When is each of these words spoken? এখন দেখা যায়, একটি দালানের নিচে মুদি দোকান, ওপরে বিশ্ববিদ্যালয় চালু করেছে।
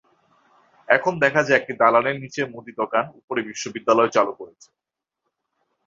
এখন 0.87 1.13
দেখা 1.19 1.41
যায়, 1.43 1.59
একটি 1.59 1.73
দালানের 1.73 2.17
নিচে 2.19 2.41
মুদি 2.45 2.71
দোকান, 2.71 3.05
ওপরে 3.19 3.41
বিশ্ববিদ্যালয় 3.41 4.11
চালু 4.11 4.33
করেছে। 4.33 4.69